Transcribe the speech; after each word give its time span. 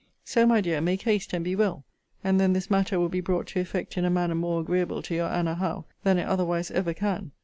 So, 0.25 0.47
my 0.47 0.61
dear, 0.61 0.81
make 0.81 1.03
haste 1.03 1.31
and 1.31 1.45
be 1.45 1.55
well, 1.55 1.85
and 2.23 2.39
then 2.39 2.53
this 2.53 2.71
matter 2.71 2.99
will 2.99 3.07
be 3.07 3.21
brought 3.21 3.45
to 3.49 3.59
effect 3.59 3.99
in 3.99 4.03
a 4.03 4.09
manner 4.09 4.33
more 4.33 4.59
agreeable 4.61 5.03
to 5.03 5.13
your 5.13 5.27
Anna 5.29 5.53
Howe 5.53 5.85
than 6.01 6.17
it 6.17 6.25
otherwise 6.25 6.71
ever 6.71 6.95
can. 6.95 7.33